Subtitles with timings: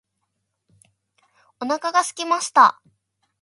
[1.61, 2.81] お腹がすきました